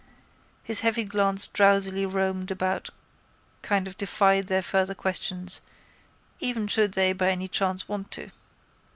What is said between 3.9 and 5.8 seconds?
defied their further questions